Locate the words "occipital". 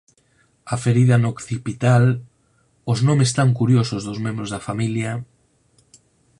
1.35-2.05